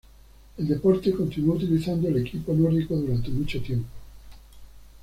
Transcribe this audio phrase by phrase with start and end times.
[0.57, 3.87] El deporte continuó utilizando el equipo nórdico durante mucho tiempo.